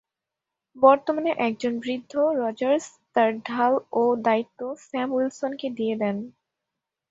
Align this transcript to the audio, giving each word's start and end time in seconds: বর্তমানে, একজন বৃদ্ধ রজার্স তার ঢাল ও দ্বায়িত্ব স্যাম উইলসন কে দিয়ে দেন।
বর্তমানে, 0.75 1.31
একজন 1.47 1.73
বৃদ্ধ 1.79 2.11
রজার্স 2.39 2.85
তার 3.15 3.29
ঢাল 3.45 3.73
ও 3.93 4.03
দ্বায়িত্ব 4.23 4.59
স্যাম 4.87 5.09
উইলসন 5.13 5.51
কে 5.55 5.67
দিয়ে 5.77 5.95
দেন। 5.97 6.17